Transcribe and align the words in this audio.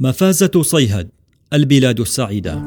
مفازة 0.00 0.62
صيهد 0.62 1.08
البلاد 1.52 2.00
السعيدة. 2.00 2.58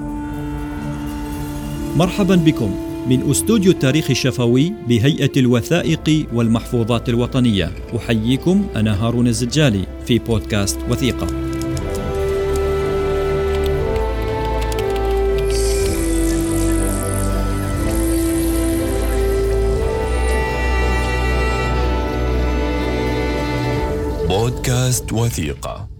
مرحبا 1.97 2.35
بكم 2.35 2.75
من 3.09 3.29
أستوديو 3.29 3.71
التاريخ 3.71 4.09
الشفوي 4.09 4.73
بهيئة 4.87 5.31
الوثائق 5.39 6.27
والمحفوظات 6.33 7.09
الوطنية. 7.09 7.71
أحييكم 7.97 8.67
أنا 8.75 9.07
هارون 9.07 9.27
الزجالي 9.27 9.87
في 10.05 10.19
بودكاست 10.19 10.79
وثيقة. 10.89 11.27
بودكاست 24.27 25.13
وثيقة. 25.13 25.90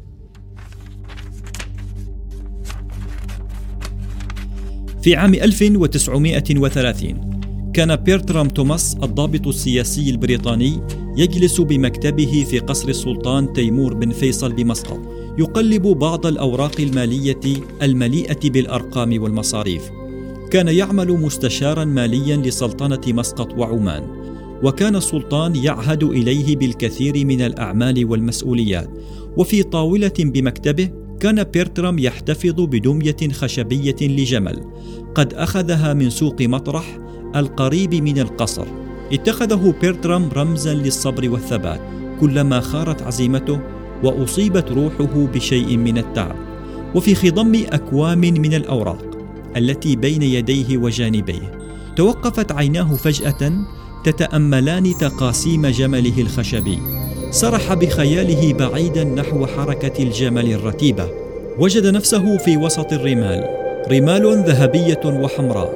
في 5.02 5.16
عام 5.16 5.34
1930 5.34 7.32
كان 7.74 7.96
بيرترام 7.96 8.48
توماس 8.48 8.98
الضابط 9.04 9.48
السياسي 9.48 10.10
البريطاني 10.10 10.82
يجلس 11.18 11.62
بمكتبه 11.62 12.46
في 12.50 12.60
قصر 12.60 12.90
السلطان 12.90 13.54
تيمور 13.54 13.94
بن 13.94 14.12
فيصل 14.12 14.54
بمسقط 14.54 15.00
يقلب 15.40 15.82
بعض 15.82 16.26
الأوراق 16.26 16.82
المالية 16.82 17.40
المليئة 17.82 18.50
بالأرقام 18.50 19.22
والمصاريف. 19.22 19.90
كان 20.52 20.68
يعمل 20.68 21.12
مستشارا 21.12 21.86
ماليا 21.86 22.38
لسلطنة 22.38 23.02
مسقط 23.08 23.54
وعمان 23.58 24.04
وكان 24.64 24.96
السلطان 24.96 25.56
يعهد 25.56 26.04
إليه 26.04 26.56
بالكثير 26.56 27.26
من 27.26 27.42
الأعمال 27.42 28.06
والمسؤوليات 28.06 28.90
وفي 29.38 29.64
طاولة 29.64 30.14
بمكتبه 30.20 30.90
كان 31.22 31.44
بيرترام 31.44 32.00
يحتفظ 32.00 32.56
بدمية 32.58 33.32
خشبية 33.32 33.96
لجمل. 34.02 34.64
قد 35.16 35.34
أخذها 35.34 35.94
من 35.94 36.10
سوق 36.10 36.42
مطرح 36.42 37.00
القريب 37.36 37.96
من 37.96 38.20
القصر. 38.20 38.66
اتخذه 39.14 39.74
بيرترام 39.82 40.30
رمزا 40.36 40.74
للصبر 40.74 41.30
والثبات. 41.30 41.82
كلما 42.20 42.60
خارت 42.60 43.02
عزيمته 43.02 43.60
وأصيبت 44.04 44.72
روحه 44.72 45.26
بشيء 45.34 45.78
من 45.78 45.98
التعب. 45.98 46.36
وفي 46.96 47.16
خضم 47.16 47.64
أكوام 47.70 48.20
من 48.20 48.54
الأوراق 48.54 49.06
التي 49.58 49.96
بين 49.96 50.22
يديه 50.22 50.78
وجانبيه. 50.78 51.60
توقفت 51.96 52.52
عيناه 52.52 52.96
فجأة 52.96 53.54
تتأملان 54.04 54.94
تقاسيم 55.00 55.68
جمله 55.68 56.22
الخشبي. 56.22 56.78
سرح 57.32 57.74
بخياله 57.74 58.54
بعيدا 58.54 59.04
نحو 59.04 59.46
حركة 59.46 60.04
الجمل 60.04 60.54
الرتيبة. 60.54 61.08
وجد 61.60 61.88
نفسه 61.88 62.38
في 62.38 62.58
وسط 62.58 62.94
الرمال 62.94 63.48
رمال 63.92 64.44
ذهبية 64.44 65.00
وحمراء. 65.06 65.74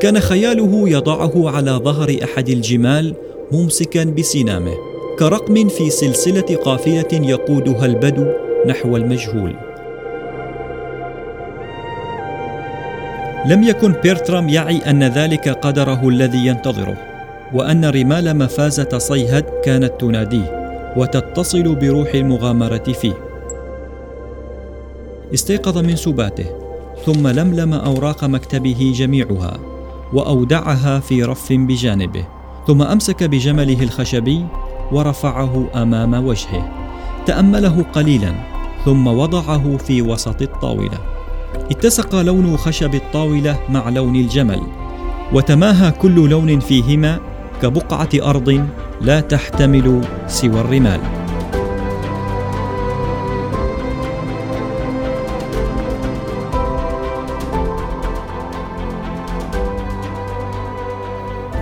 كان 0.00 0.20
خياله 0.20 0.88
يضعه 0.88 1.50
على 1.50 1.70
ظهر 1.70 2.16
أحد 2.24 2.48
الجمال 2.48 3.14
ممسكا 3.52 4.04
بسنامه 4.04 4.74
كرقم 5.18 5.68
في 5.68 5.90
سلسلة 5.90 6.56
قافلة 6.64 7.08
يقودها 7.12 7.86
البدو 7.86 8.26
نحو 8.66 8.96
المجهول. 8.96 9.52
لم 13.46 13.62
يكن 13.62 13.92
بيرترام 14.02 14.48
يعي 14.48 14.78
أن 14.78 15.04
ذلك 15.04 15.48
قدره 15.48 16.08
الذي 16.08 16.46
ينتظره 16.46 16.96
وأن 17.54 17.84
رمال 17.84 18.38
مفازة 18.38 18.98
صيهد 18.98 19.44
كانت 19.64 19.92
تناديه. 20.00 20.55
وتتصل 20.96 21.74
بروح 21.74 22.14
المغامرة 22.14 22.92
فيه. 22.92 23.14
استيقظ 25.34 25.78
من 25.78 25.96
سباته، 25.96 26.46
ثم 27.06 27.28
لملم 27.28 27.72
أوراق 27.72 28.24
مكتبه 28.24 28.92
جميعها، 28.94 29.58
وأودعها 30.12 31.00
في 31.00 31.22
رف 31.22 31.52
بجانبه، 31.52 32.24
ثم 32.66 32.82
أمسك 32.82 33.24
بجمله 33.24 33.82
الخشبي 33.82 34.46
ورفعه 34.92 35.66
أمام 35.74 36.26
وجهه. 36.26 36.72
تأمله 37.26 37.84
قليلا، 37.92 38.34
ثم 38.84 39.06
وضعه 39.06 39.76
في 39.76 40.02
وسط 40.02 40.42
الطاولة. 40.42 40.98
اتسق 41.70 42.14
لون 42.14 42.56
خشب 42.56 42.94
الطاولة 42.94 43.58
مع 43.68 43.88
لون 43.88 44.16
الجمل، 44.16 44.60
وتماهى 45.32 45.90
كل 45.90 46.28
لون 46.30 46.60
فيهما 46.60 47.18
كبقعة 47.62 48.08
أرض 48.14 48.68
لا 49.00 49.20
تحتمل 49.20 50.00
سوى 50.26 50.60
الرمال. 50.60 51.00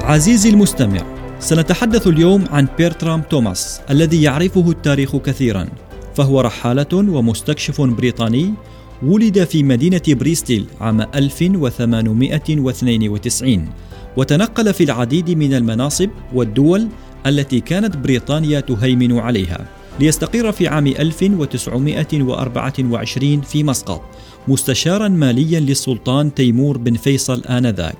عزيزي 0.04 0.50
المستمع 0.50 1.00
سنتحدث 1.40 2.06
اليوم 2.06 2.44
عن 2.50 2.68
بيرترام 2.78 3.22
توماس 3.22 3.80
الذي 3.90 4.22
يعرفه 4.22 4.70
التاريخ 4.70 5.16
كثيرا 5.16 5.66
فهو 6.14 6.40
رحالة 6.40 6.86
ومستكشف 6.92 7.80
بريطاني 7.80 8.54
ولد 9.02 9.44
في 9.44 9.62
مدينة 9.62 10.02
بريستيل 10.08 10.66
عام 10.80 11.00
1892 11.00 13.68
وتنقل 14.16 14.74
في 14.74 14.84
العديد 14.84 15.30
من 15.30 15.54
المناصب 15.54 16.10
والدول 16.34 16.88
التي 17.26 17.60
كانت 17.60 17.96
بريطانيا 17.96 18.60
تهيمن 18.60 19.18
عليها 19.18 19.68
ليستقر 20.00 20.52
في 20.52 20.68
عام 20.68 20.86
1924 20.86 23.40
في 23.40 23.64
مسقط 23.64 24.02
مستشارا 24.48 25.08
ماليا 25.08 25.60
للسلطان 25.60 26.34
تيمور 26.34 26.78
بن 26.78 26.94
فيصل 26.94 27.44
آنذاك. 27.44 27.96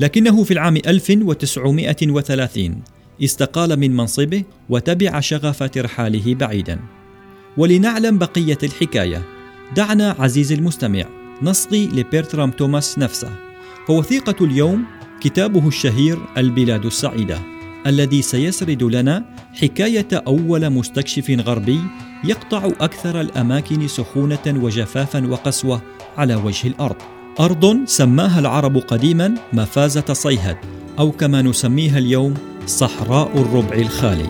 لكنه 0.00 0.44
في 0.44 0.50
العام 0.50 0.76
1930 0.76 2.82
استقال 3.24 3.76
من 3.76 3.96
منصبه 3.96 4.42
وتبع 4.68 5.20
شغف 5.20 5.62
ترحاله 5.62 6.34
بعيدا. 6.34 6.80
ولنعلم 7.56 8.18
بقية 8.18 8.58
الحكاية 8.62 9.22
دعنا 9.76 10.16
عزيزي 10.18 10.54
المستمع 10.54 11.04
نصغي 11.42 11.86
لبيرترام 11.86 12.50
توماس 12.50 12.98
نفسه. 12.98 13.30
فوثيقة 13.86 14.44
اليوم 14.44 14.84
كتابه 15.20 15.68
الشهير 15.68 16.18
البلاد 16.36 16.86
السعيدة 16.86 17.38
الذي 17.86 18.22
سيسرد 18.22 18.82
لنا 18.82 19.24
حكاية 19.60 20.08
أول 20.12 20.70
مستكشف 20.70 21.30
غربي 21.30 21.80
يقطع 22.24 22.66
أكثر 22.80 23.20
الأماكن 23.20 23.88
سخونة 23.88 24.46
وجفافا 24.46 25.26
وقسوة 25.26 25.82
على 26.16 26.34
وجه 26.34 26.68
الأرض. 26.68 26.96
أرض 27.40 27.84
سماها 27.86 28.40
العرب 28.40 28.76
قديما 28.76 29.34
مفازة 29.52 30.12
صيهد 30.12 30.56
أو 30.98 31.10
كما 31.12 31.42
نسميها 31.42 31.98
اليوم 31.98 32.34
صحراء 32.66 33.40
الربع 33.40 33.76
الخالي. 33.76 34.28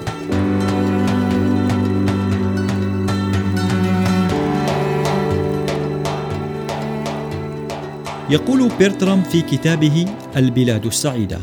يقول 8.31 8.71
بيرترام 8.78 9.23
في 9.23 9.41
كتابه 9.41 10.06
البلاد 10.37 10.87
السعيدة. 10.87 11.39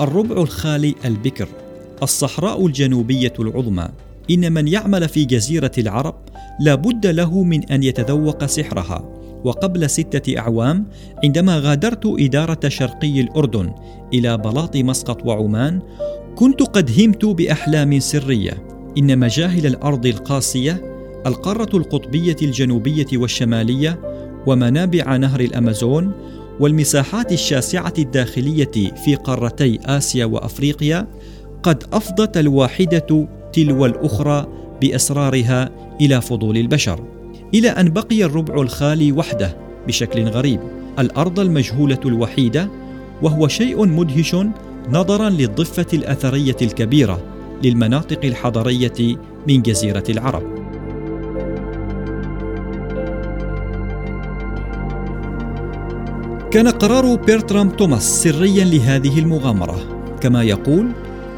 الربع 0.00 0.42
الخالي 0.42 0.94
البكر. 1.04 1.48
الصحراء 2.02 2.66
الجنوبية 2.66 3.32
العظمى. 3.38 3.88
إن 4.30 4.52
من 4.52 4.68
يعمل 4.68 5.08
في 5.08 5.24
جزيرة 5.24 5.70
العرب 5.78 6.14
لا 6.60 6.74
بد 6.74 7.06
له 7.06 7.42
من 7.42 7.64
أن 7.64 7.82
يتذوق 7.82 8.46
سحرها. 8.46 9.04
وقبل 9.44 9.90
ستة 9.90 10.38
أعوام 10.38 10.86
عندما 11.24 11.58
غادرت 11.58 12.06
إدارة 12.06 12.68
شرقي 12.68 13.20
الأردن 13.20 13.72
إلى 14.14 14.38
بلاط 14.38 14.76
مسقط 14.76 15.26
وعمان 15.26 15.80
كنت 16.34 16.62
قد 16.62 17.00
همت 17.00 17.24
بأحلام 17.24 18.00
سرية. 18.00 18.66
إن 18.98 19.18
مجاهل 19.18 19.66
الأرض 19.66 20.06
القاسية 20.06 20.96
القارة 21.26 21.76
القطبية 21.76 22.36
الجنوبية 22.42 23.06
والشمالية 23.12 24.00
ومنابع 24.46 25.16
نهر 25.16 25.40
الأمازون 25.40 26.12
والمساحات 26.60 27.32
الشاسعة 27.32 27.92
الداخلية 27.98 28.94
في 29.04 29.14
قارتي 29.14 29.78
آسيا 29.84 30.24
وأفريقيا 30.24 31.06
قد 31.62 31.84
أفضت 31.92 32.36
الواحدة 32.36 33.28
تلو 33.52 33.86
الأخرى 33.86 34.46
بأسرارها 34.80 35.70
إلى 36.00 36.20
فضول 36.20 36.56
البشر 36.56 37.00
إلى 37.54 37.68
أن 37.68 37.92
بقي 37.92 38.24
الربع 38.24 38.62
الخالي 38.62 39.12
وحده 39.12 39.56
بشكل 39.86 40.24
غريب. 40.24 40.60
الأرض 40.98 41.40
المجهولة 41.40 42.00
الوحيدة 42.06 42.70
وهو 43.22 43.48
شيء 43.48 43.86
مدهش 43.86 44.36
نظرا 44.90 45.30
للضفة 45.30 45.86
الأثرية 45.92 46.56
الكبيرة 46.62 47.22
للمناطق 47.62 48.24
الحضرية 48.24 49.16
من 49.48 49.62
جزيرة 49.62 50.04
العرب. 50.08 50.42
كان 56.56 56.68
قرار 56.68 57.14
بيرترام 57.14 57.70
توماس 57.70 58.22
سريا 58.22 58.64
لهذه 58.64 59.18
المغامرة. 59.18 60.02
كما 60.20 60.42
يقول 60.42 60.88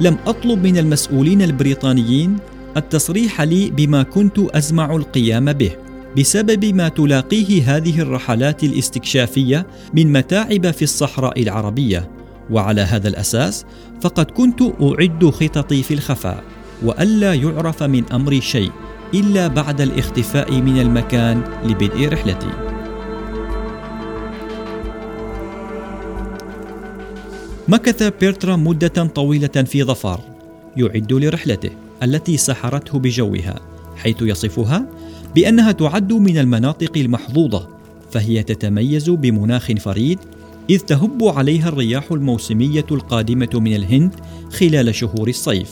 لم 0.00 0.16
أطلب 0.26 0.66
من 0.66 0.78
المسؤولين 0.78 1.42
البريطانيين 1.42 2.36
التصريح 2.76 3.40
لي 3.40 3.70
بما 3.70 4.02
كنت 4.02 4.38
أزمع 4.38 4.96
القيام 4.96 5.52
به 5.52 5.70
بسبب 6.18 6.64
ما 6.64 6.88
تلاقيه 6.88 7.76
هذه 7.76 8.00
الرحلات 8.00 8.64
الاستكشافية 8.64 9.66
من 9.94 10.12
متاعب 10.12 10.70
في 10.70 10.82
الصحراء 10.82 11.42
العربية. 11.42 12.10
وعلى 12.50 12.80
هذا 12.80 13.08
الأساس 13.08 13.64
فقد 14.00 14.30
كنت 14.30 14.62
أعد 14.62 15.30
خططي 15.30 15.82
في 15.82 15.94
الخفاء 15.94 16.44
وألا 16.82 17.34
يعرف 17.34 17.82
من 17.82 18.04
أمري 18.12 18.40
شيء 18.40 18.70
إلا 19.14 19.46
بعد 19.46 19.80
الاختفاء 19.80 20.52
من 20.52 20.80
المكان 20.80 21.42
لبدء 21.64 22.08
رحلتي. 22.08 22.67
مكث 27.68 28.02
بيرترا 28.20 28.56
مدة 28.56 28.88
طويلة 28.88 29.48
في 29.48 29.84
ظفار 29.84 30.20
يعد 30.76 31.12
لرحلته 31.12 31.70
التي 32.02 32.36
سحرته 32.36 32.98
بجوها 32.98 33.60
حيث 33.96 34.16
يصفها 34.22 34.86
بأنها 35.34 35.72
تعد 35.72 36.12
من 36.12 36.38
المناطق 36.38 36.92
المحظوظة 36.96 37.68
فهي 38.10 38.42
تتميز 38.42 39.10
بمناخ 39.10 39.72
فريد 39.72 40.18
إذ 40.70 40.78
تهب 40.78 41.24
عليها 41.24 41.68
الرياح 41.68 42.12
الموسمية 42.12 42.86
القادمة 42.90 43.50
من 43.54 43.74
الهند 43.74 44.14
خلال 44.50 44.94
شهور 44.94 45.28
الصيف 45.28 45.70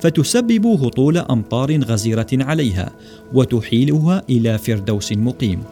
فتسبب 0.00 0.66
هطول 0.66 1.18
أمطار 1.18 1.84
غزيرة 1.84 2.26
عليها 2.32 2.92
وتحيلها 3.34 4.22
إلى 4.30 4.58
فردوس 4.58 5.12
مقيم 5.12 5.62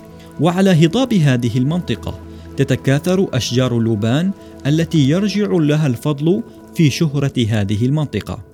وعلى 0.40 0.86
هضاب 0.86 1.14
هذه 1.14 1.58
المنطقة. 1.58 2.25
تتكاثر 2.56 3.28
أشجار 3.32 3.78
اللوبان 3.78 4.30
التي 4.66 5.08
يرجع 5.10 5.46
لها 5.50 5.86
الفضل 5.86 6.42
في 6.74 6.90
شهرة 6.90 7.32
هذه 7.48 7.86
المنطقة. 7.86 8.44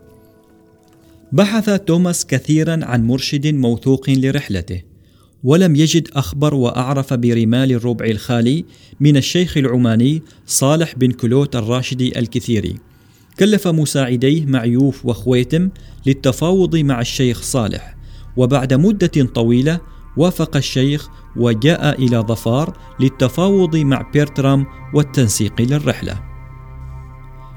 بحث 1.32 1.70
توماس 1.70 2.26
كثيرا 2.26 2.84
عن 2.84 3.06
مرشد 3.06 3.46
موثوق 3.46 4.10
لرحلته 4.10 4.82
ولم 5.44 5.76
يجد 5.76 6.08
أخبر 6.12 6.54
وأعرف 6.54 7.14
برمال 7.14 7.72
الربع 7.72 8.06
الخالي 8.06 8.64
من 9.00 9.16
الشيخ 9.16 9.56
العماني 9.56 10.22
صالح 10.46 10.94
بن 10.96 11.10
كلوت 11.10 11.56
الراشدي 11.56 12.18
الكثيري. 12.18 12.76
كلف 13.38 13.68
مساعديه 13.68 14.46
معيوف 14.46 15.06
وخويتم 15.06 15.68
للتفاوض 16.06 16.76
مع 16.76 17.00
الشيخ 17.00 17.42
صالح 17.42 17.96
وبعد 18.36 18.74
مدة 18.74 19.24
طويلة 19.34 19.80
وافق 20.16 20.56
الشيخ 20.56 21.08
وجاء 21.36 22.02
إلى 22.02 22.18
ظفار 22.18 22.72
للتفاوض 23.00 23.76
مع 23.76 24.10
بيرترام 24.12 24.66
والتنسيق 24.94 25.60
للرحلة. 25.60 26.20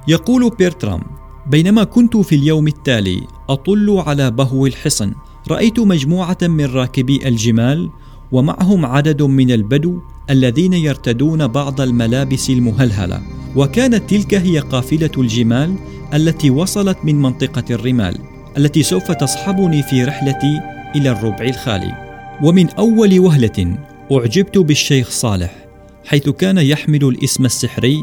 يقول 0.08 0.50
بيرترام 0.50 1.02
بينما 1.48 1.84
كنت 1.84 2.18
في 2.18 2.36
اليوم 2.36 2.68
التالي 2.68 3.28
أطل 3.50 4.04
على 4.08 4.32
بهو 4.32 4.66
الحصن 4.66 5.14
رأيت 5.52 5.80
مجموعة 5.80 6.38
من 6.42 6.66
راكبي 6.66 7.28
الجمال 7.28 7.90
ومعهم 8.32 8.86
عدد 8.86 9.22
من 9.22 9.52
البدو 9.52 10.00
الذين 10.30 10.74
يرتدون 10.74 11.48
بعض 11.48 11.82
الملابس 11.82 12.50
المهلهلة 12.50 13.22
وكانت 13.56 14.10
تلك 14.10 14.34
هي 14.34 14.60
قافلة 14.60 15.12
الجمال 15.18 15.76
التي 16.14 16.50
وصلت 16.50 16.98
من 17.04 17.22
منطقة 17.22 17.64
الرمال 17.70 18.20
التي 18.58 18.84
سوف 18.84 19.12
تصحبني 19.12 19.84
في 19.84 20.04
رحلتي 20.04 20.60
إلى 20.96 21.12
الربع 21.12 21.46
الخالي. 21.46 22.05
ومن 22.44 22.70
أول 22.70 23.20
وهلة 23.20 23.78
أعجبت 24.12 24.58
بالشيخ 24.58 25.10
صالح 25.10 25.56
حيث 26.06 26.30
كان 26.30 26.58
يحمل 26.58 27.04
الاسم 27.04 27.46
السحري 27.46 27.98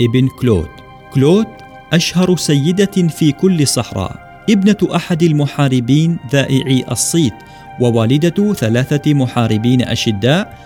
ابن 0.00 0.28
كلود 0.28 0.68
كلود 1.14 1.46
أشهر 1.92 2.36
سيدة 2.36 3.08
في 3.08 3.32
كل 3.32 3.66
صحراء 3.66 4.44
ابنة 4.50 4.96
أحد 4.96 5.22
المحاربين 5.22 6.18
ذائعي 6.32 6.84
الصيت 6.90 7.34
ووالدة 7.80 8.52
ثلاثة 8.52 9.14
محاربين 9.14 9.82
أشداء 9.82 10.58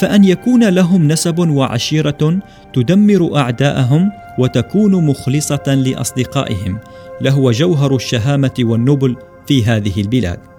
فأن 0.00 0.24
يكون 0.24 0.68
لهم 0.68 1.08
نسب 1.08 1.38
وعشيرة 1.38 2.38
تدمر 2.72 3.36
أعداءهم 3.36 4.10
وتكون 4.38 5.06
مخلصة 5.06 5.74
لأصدقائهم. 5.74 6.78
لهو 7.20 7.50
جوهر 7.50 7.96
الشهامة 7.96 8.54
والنبل 8.60 9.16
في 9.46 9.64
هذه 9.64 10.00
البلاد. 10.00 10.55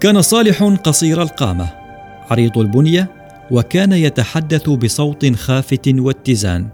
كان 0.00 0.22
صالح 0.22 0.62
قصير 0.62 1.22
القامة 1.22 1.68
عريض 2.30 2.58
البنية 2.58 3.10
وكان 3.50 3.92
يتحدث 3.92 4.70
بصوت 4.70 5.34
خافت 5.34 5.88
واتزان. 5.88 6.68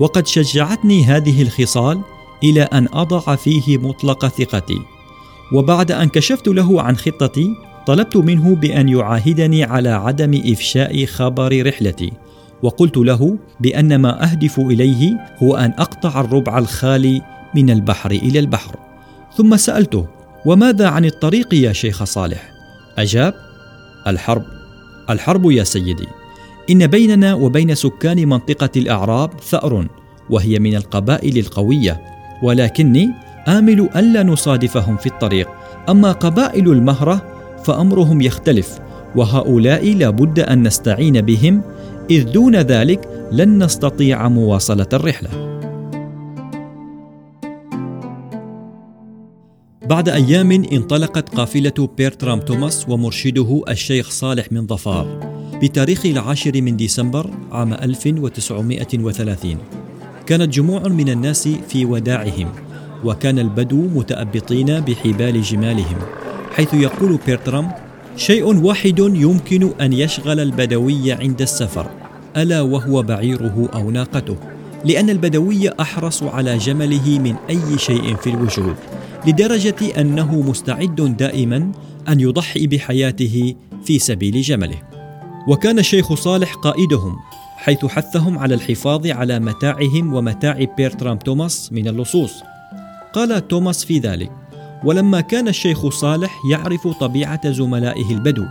وقد 0.00 0.26
شجعتني 0.26 1.04
هذه 1.04 1.42
الخصال 1.42 2.00
إلى 2.44 2.62
أن 2.62 2.88
أضع 2.92 3.36
فيه 3.36 3.78
مطلق 3.78 4.26
ثقتي. 4.26 4.78
وبعد 5.52 5.92
أن 5.92 6.08
كشفت 6.08 6.48
له 6.48 6.82
عن 6.82 6.96
خطتي 6.96 7.48
طلبت 7.86 8.16
منه 8.16 8.54
بأن 8.54 8.88
يعاهدني 8.88 9.64
على 9.64 9.88
عدم 9.88 10.42
إفشاء 10.46 11.06
خبر 11.06 11.66
رحلتي. 11.66 12.12
وقلت 12.62 12.96
له 12.96 13.38
بأن 13.60 13.96
ما 13.96 14.22
أهدف 14.24 14.58
إليه 14.58 15.16
هو 15.42 15.56
أن 15.56 15.72
أقطع 15.78 16.20
الربع 16.20 16.58
الخالي 16.58 17.22
من 17.54 17.70
البحر 17.70 18.10
إلى 18.10 18.38
البحر. 18.38 18.76
ثم 19.36 19.56
سألته 19.56 20.06
وماذا 20.46 20.88
عن 20.88 21.04
الطريق 21.04 21.54
يا 21.54 21.72
شيخ 21.72 22.04
صالح؟ 22.04 22.53
أجاب 22.98 23.34
الحرب 24.06 24.44
الحرب 25.10 25.50
يا 25.50 25.64
سيدي. 25.64 26.06
إن 26.70 26.86
بيننا 26.86 27.34
وبين 27.34 27.74
سكان 27.74 28.28
منطقة 28.28 28.70
الأعراب 28.76 29.30
ثأر 29.40 29.86
وهي 30.30 30.58
من 30.58 30.76
القبائل 30.76 31.38
القوية. 31.38 32.00
ولكني 32.42 33.10
آمل 33.48 33.88
ألا 33.96 34.22
نصادفهم 34.22 34.96
في 34.96 35.06
الطريق. 35.06 35.48
أما 35.88 36.12
قبائل 36.12 36.68
المهرة 36.68 37.22
فأمرهم 37.64 38.20
يختلف 38.20 38.78
وهؤلاء 39.16 39.94
لابد 39.94 40.40
أن 40.40 40.62
نستعين 40.62 41.20
بهم 41.20 41.62
إذ 42.10 42.32
دون 42.32 42.56
ذلك 42.56 43.28
لن 43.32 43.64
نستطيع 43.64 44.28
مواصلة 44.28 44.88
الرحلة. 44.92 45.53
بعد 49.88 50.08
أيام 50.08 50.52
انطلقت 50.52 51.28
قافلة 51.34 51.88
بيرترام 51.96 52.40
توماس 52.40 52.88
ومرشده 52.88 53.62
الشيخ 53.68 54.10
صالح 54.10 54.52
من 54.52 54.66
ظفار 54.66 55.20
بتاريخ 55.62 56.06
العاشر 56.06 56.62
من 56.62 56.76
ديسمبر 56.76 57.30
عام 57.52 57.74
1930 57.74 59.56
كانت 60.26 60.54
جموع 60.54 60.88
من 60.88 61.08
الناس 61.08 61.48
في 61.68 61.84
وداعهم 61.84 62.48
وكان 63.04 63.38
البدو 63.38 63.76
متأبطين 63.76 64.80
بحبال 64.80 65.42
جمالهم 65.42 65.98
حيث 66.52 66.74
يقول 66.74 67.18
بيرترام 67.26 67.70
شيء 68.16 68.64
واحد 68.64 68.98
يمكن 68.98 69.70
أن 69.80 69.92
يشغل 69.92 70.40
البدوي 70.40 71.12
عند 71.12 71.42
السفر 71.42 71.90
ألا 72.36 72.60
وهو 72.60 73.02
بعيره 73.02 73.68
أو 73.74 73.90
ناقته 73.90 74.36
لأن 74.84 75.10
البدوي 75.10 75.80
أحرص 75.80 76.22
على 76.22 76.58
جمله 76.58 77.18
من 77.18 77.34
أي 77.50 77.78
شيء 77.78 78.16
في 78.16 78.30
الوجود. 78.30 78.76
لدرجة 79.26 80.00
أنه 80.00 80.40
مستعد 80.40 81.16
دائما 81.16 81.72
أن 82.08 82.20
يضحي 82.20 82.66
بحياته 82.66 83.54
في 83.84 83.98
سبيل 83.98 84.40
جمله. 84.42 84.82
وكان 85.48 85.78
الشيخ 85.78 86.14
صالح 86.14 86.54
قائدهم 86.54 87.16
حيث 87.56 87.86
حثهم 87.86 88.38
على 88.38 88.54
الحفاظ 88.54 89.06
على 89.06 89.38
متاعهم 89.38 90.14
ومتاع 90.14 90.64
بيرترام 90.76 91.18
توماس 91.18 91.72
من 91.72 91.88
اللصوص. 91.88 92.32
قال 93.14 93.48
توماس 93.48 93.84
في 93.84 93.98
ذلك 93.98 94.30
ولما 94.84 95.20
كان 95.20 95.48
الشيخ 95.48 95.88
صالح 95.88 96.40
يعرف 96.50 96.88
طبيعة 96.88 97.50
زملائه 97.50 98.10
البدو 98.10 98.44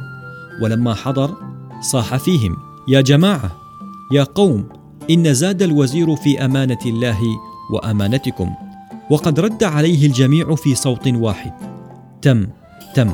ولما 0.61 0.93
حضر 0.93 1.35
صاح 1.81 2.17
فيهم 2.17 2.57
يا 2.87 3.01
جماعة 3.01 3.51
يا 4.11 4.23
قوم 4.23 4.69
إن 5.09 5.33
زاد 5.33 5.61
الوزير 5.61 6.15
في 6.15 6.45
أمانة 6.45 6.77
الله 6.85 7.19
وأمانتكم. 7.71 8.49
وقد 9.09 9.39
رد 9.39 9.63
عليه 9.63 10.05
الجميع 10.05 10.55
في 10.55 10.75
صوت 10.75 11.07
واحد. 11.07 11.51
تم 12.21 12.47
تم. 12.95 13.11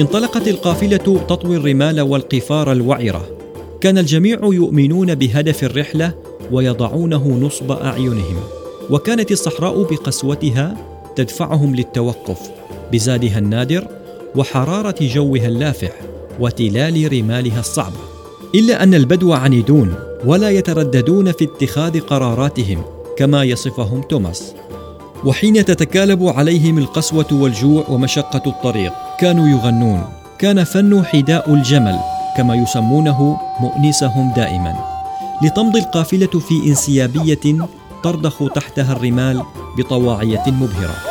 انطلقت 0.00 0.48
القافلة 0.48 0.96
تطوي 1.28 1.56
الرمال 1.56 2.00
والقفار 2.00 2.72
الوعرة. 2.72 3.28
كان 3.80 3.98
الجميع 3.98 4.38
يؤمنون 4.42 5.14
بهدف 5.14 5.64
الرحلة 5.64 6.14
ويضعونه 6.52 7.28
نصب 7.28 7.72
أعينهم. 7.72 8.40
وكانت 8.90 9.32
الصحراء 9.32 9.82
بقسوتها 9.82 10.76
تدفعهم 11.16 11.74
للتوقف 11.74 12.50
بزادها 12.92 13.38
النادر 13.38 13.88
وحرارة 14.36 14.96
جوها 15.00 15.46
اللافح 15.46 15.92
وتلال 16.40 17.12
رمالها 17.12 17.60
الصعبة. 17.60 18.19
إلا 18.54 18.82
أن 18.82 18.94
البدو 18.94 19.32
عنيدون 19.32 19.94
ولا 20.24 20.50
يترددون 20.50 21.32
في 21.32 21.44
اتخاذ 21.44 22.00
قراراتهم 22.00 22.82
كما 23.16 23.44
يصفهم 23.44 24.02
توماس. 24.02 24.54
وحين 25.24 25.64
تتكالب 25.64 26.26
عليهم 26.26 26.78
القسوة 26.78 27.26
والجوع 27.32 27.84
ومشقة 27.88 28.42
الطريق 28.46 28.92
كانوا 29.20 29.48
يغنون. 29.48 30.04
كان 30.38 30.64
فن 30.64 31.04
حداء 31.04 31.54
الجمل 31.54 31.98
كما 32.36 32.54
يسمونه 32.54 33.36
مؤنسهم 33.60 34.32
دائما. 34.36 34.74
لتمضي 35.42 35.78
القافلة 35.78 36.40
في 36.48 36.54
انسيابية 36.66 37.68
ترضخ 38.02 38.52
تحتها 38.54 38.92
الرمال 38.92 39.42
بطواعية 39.78 40.44
مبهرة. 40.46 41.09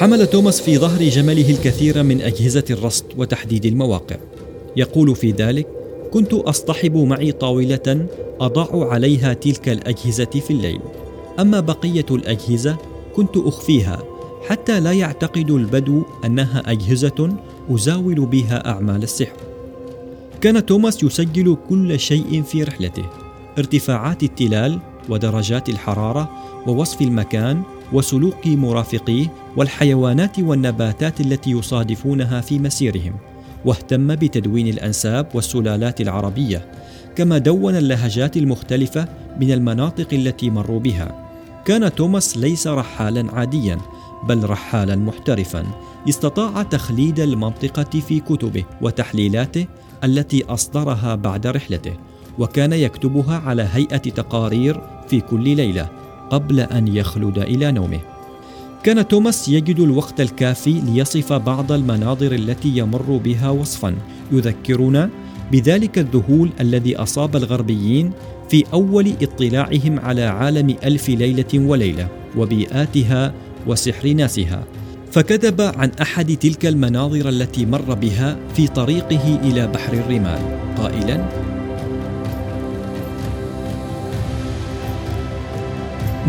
حمل 0.00 0.26
توماس 0.26 0.60
في 0.60 0.78
ظهر 0.78 1.02
جمله 1.02 1.50
الكثير 1.50 2.02
من 2.02 2.20
أجهزة 2.20 2.64
الرصد 2.70 3.04
وتحديد 3.16 3.66
المواقع 3.66 4.16
يقول 4.76 5.16
في 5.16 5.30
ذلك 5.30 5.66
كنت 6.12 6.34
أصطحب 6.34 6.96
معي 6.96 7.32
طاولة 7.32 8.06
أضع 8.40 8.92
عليها 8.92 9.32
تلك 9.32 9.68
الأجهزة 9.68 10.24
في 10.24 10.50
الليل. 10.50 10.80
أما 11.40 11.60
بقية 11.60 12.06
الأجهزة 12.10 12.76
كنت 13.16 13.36
أخفيها 13.36 14.02
حتى 14.48 14.80
لا 14.80 14.92
يعتقد 14.92 15.50
البدو 15.50 16.02
أنها 16.24 16.62
أجهزة 16.66 17.36
أزاول 17.70 18.26
بها 18.26 18.68
أعمال 18.70 19.02
السحر. 19.02 19.36
كان 20.40 20.66
توماس 20.66 21.02
يسجل 21.02 21.56
كل 21.68 22.00
شيء 22.00 22.42
في 22.42 22.62
رحلته 22.62 23.04
ارتفاعات 23.58 24.22
التلال 24.22 24.78
ودرجات 25.08 25.68
الحرارة 25.68 26.30
ووصف 26.66 27.02
المكان 27.02 27.62
وسلوك 27.92 28.46
مرافقيه 28.46 29.26
والحيوانات 29.56 30.38
والنباتات 30.38 31.20
التي 31.20 31.50
يصادفونها 31.50 32.40
في 32.40 32.58
مسيرهم 32.58 33.14
واهتم 33.64 34.14
بتدوين 34.14 34.68
الأنساب 34.68 35.28
والسلالات 35.34 36.00
العربية 36.00 36.66
كما 37.16 37.38
دون 37.38 37.76
اللهجات 37.76 38.36
المختلفة 38.36 39.08
من 39.40 39.52
المناطق 39.52 40.08
التي 40.12 40.50
مروا 40.50 40.80
بها. 40.80 41.30
كان 41.64 41.94
توماس 41.94 42.36
ليس 42.36 42.66
رحالا 42.66 43.34
عاديا 43.34 43.78
بل 44.28 44.44
رحالا 44.44 44.96
محترفا. 44.96 45.66
استطاع 46.08 46.62
تخليد 46.62 47.20
المنطقة 47.20 48.00
في 48.00 48.20
كتبه 48.20 48.64
وتحليلاته 48.82 49.66
التي 50.04 50.44
أصدرها 50.44 51.14
بعد 51.14 51.46
رحلته 51.46 51.92
وكان 52.38 52.72
يكتبها 52.72 53.38
على 53.38 53.68
هيئة 53.72 53.96
تقارير 53.96 54.80
في 55.08 55.20
كل 55.20 55.56
ليلة. 55.56 55.99
قبل 56.30 56.60
أن 56.60 56.88
يخلد 56.88 57.38
إلى 57.38 57.72
نومه. 57.72 58.00
كان 58.82 59.08
توماس 59.08 59.48
يجد 59.48 59.80
الوقت 59.80 60.20
الكافي 60.20 60.72
ليصف 60.72 61.32
بعض 61.32 61.72
المناظر 61.72 62.32
التي 62.32 62.78
يمر 62.78 63.20
بها 63.24 63.50
وصفا 63.50 63.94
يذكرنا 64.32 65.10
بذلك 65.52 65.98
الذهول 65.98 66.50
الذي 66.60 66.96
أصاب 66.96 67.36
الغربيين 67.36 68.12
في 68.48 68.64
أول 68.72 69.12
اطلاعهم 69.22 70.00
على 70.00 70.22
عالم 70.22 70.76
ألف 70.84 71.08
ليلة 71.08 71.54
وليلة 71.54 72.08
وبيئاتها 72.36 73.34
وسحر 73.66 74.08
ناسها. 74.08 74.64
فكتب 75.12 75.60
عن 75.60 75.90
أحد 76.02 76.36
تلك 76.36 76.66
المناظر 76.66 77.28
التي 77.28 77.66
مر 77.66 77.94
بها 77.94 78.36
في 78.54 78.66
طريقه 78.68 79.40
إلى 79.42 79.66
بحر 79.66 79.92
الرمال. 79.92 80.40
قائلا 80.76 81.49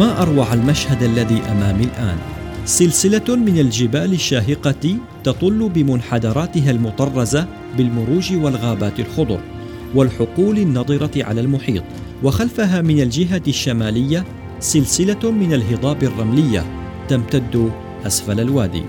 ما 0.02 0.22
أروع 0.22 0.54
المشهد 0.54 1.04
الذي 1.04 1.42
أمامي 1.42 1.84
الآن. 1.84 2.18
سلسلة 2.66 3.36
من 3.36 3.60
الجبال 3.60 4.14
الشاهقة 4.14 4.98
تطل 5.24 5.70
بمنحدراتها 5.70 6.72
المطرزة 6.72 7.48
بالمروج 7.78 8.34
والغابات 8.34 9.00
الخضر 9.00 9.40
والحقول 9.96 10.58
النضرة 10.58 11.12
على 11.18 11.42
المحيط. 11.42 11.84
وخلفها 12.24 12.82
من 12.82 13.02
الجهة 13.02 13.42
الشمالية 13.48 14.26
سلسلة 14.60 15.32
من 15.32 15.54
الهضاب 15.54 16.04
الرملية 16.04 16.66
تمتد 17.08 17.72
أسفل 18.06 18.40
الوادي. 18.40 18.84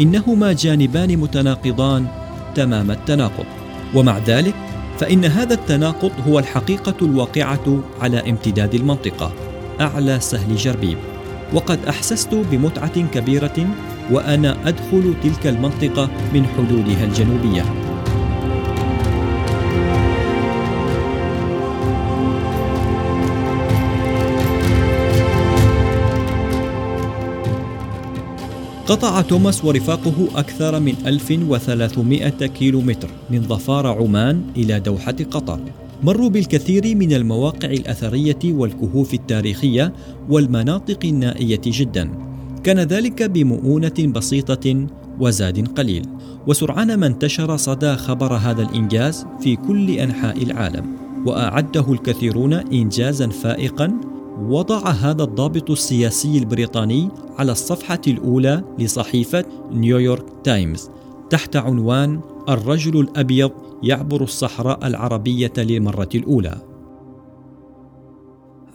إنهما 0.00 0.52
جانبان 0.52 1.16
متناقضان 1.16 2.06
تمام 2.54 2.90
التناقض. 2.90 3.46
ومع 3.94 4.18
ذلك 4.18 4.54
فإن 4.98 5.24
هذا 5.24 5.54
التناقض 5.54 6.12
هو 6.28 6.38
الحقيقة 6.38 6.96
الواقعة 7.02 7.80
على 8.00 8.30
امتداد 8.30 8.74
المنطقة. 8.74 9.47
أعلى 9.80 10.20
سهل 10.20 10.56
جربيب. 10.56 10.98
وقد 11.52 11.78
أحسست 11.88 12.34
بمتعة 12.34 13.10
كبيرة 13.10 13.66
وأنا 14.10 14.68
أدخل 14.68 15.14
تلك 15.22 15.46
المنطقة 15.46 16.10
من 16.34 16.46
حدودها 16.46 17.04
الجنوبية. 17.04 17.64
قطع 28.86 29.20
توماس 29.20 29.64
ورفاقه 29.64 30.28
أكثر 30.36 30.80
من 30.80 30.94
1300 31.06 32.28
كيلومتر 32.28 33.08
من 33.30 33.42
ظفار 33.42 33.86
عمان 33.86 34.42
إلى 34.56 34.80
دوحة 34.80 35.16
قطر. 35.30 35.60
مروا 36.02 36.28
بالكثير 36.28 36.96
من 36.96 37.12
المواقع 37.12 37.68
الأثرية 37.68 38.38
والكهوف 38.44 39.14
التاريخية 39.14 39.92
والمناطق 40.28 40.98
النائية 41.04 41.60
جدا. 41.64 42.10
كان 42.64 42.78
ذلك 42.78 43.22
بمؤونة 43.22 44.12
بسيطة 44.14 44.86
وزاد 45.20 45.68
قليل. 45.68 46.06
وسرعان 46.46 46.94
ما 46.94 47.06
انتشر 47.06 47.56
صدى 47.56 47.96
خبر 47.96 48.32
هذا 48.34 48.62
الإنجاز 48.62 49.26
في 49.40 49.56
كل 49.56 49.90
أنحاء 49.90 50.42
العالم 50.42 50.96
وأعده 51.26 51.92
الكثيرون 51.92 52.52
انجازا 52.52 53.28
فائقا. 53.28 54.00
وضع 54.42 54.90
هذا 54.90 55.22
الضابط 55.22 55.70
السياسي 55.70 56.38
البريطاني 56.38 57.08
على 57.38 57.52
الصفحة 57.52 58.00
الأولى 58.06 58.64
لصحيفة 58.78 59.44
نيويورك 59.72 60.24
تايمز 60.44 60.90
تحت 61.30 61.56
عنوان 61.56 62.20
الرجل 62.48 63.00
الأبيض 63.00 63.50
يعبر 63.82 64.22
الصحراء 64.22 64.86
العربية 64.86 65.52
للمرة 65.58 66.08
الأولى. 66.14 66.58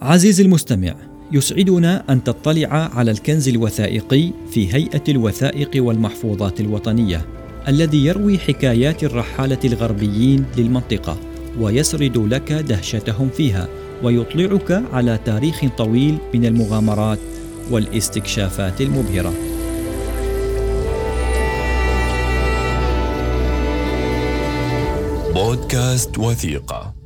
عزيزي 0.02 0.42
المستمع 0.42 0.94
يسعدنا 1.32 2.12
أن 2.12 2.24
تطلع 2.24 2.68
على 2.68 3.10
الكنز 3.10 3.48
الوثائقي 3.48 4.30
في 4.50 4.74
هيئة 4.74 5.02
الوثائق 5.08 5.84
والمحفوظات 5.84 6.60
الوطنية 6.60 7.26
الذي 7.68 8.04
يروي 8.04 8.38
حكايات 8.38 9.04
الرحالة 9.04 9.58
الغربيين 9.64 10.44
للمنطقة 10.56 11.16
ويسرد 11.60 12.18
لك 12.18 12.52
دهشتهم 12.52 13.28
فيها 13.28 13.68
ويطلعك 14.02 14.82
على 14.92 15.18
تاريخ 15.24 15.64
طويل 15.78 16.16
من 16.34 16.44
المغامرات 16.44 17.18
والاستكشافات 17.70 18.80
المبهرة. 18.80 19.53
بودكاست 25.74 26.18
وثيقة. 26.18 27.03